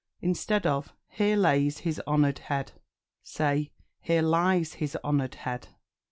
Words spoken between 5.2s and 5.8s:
head."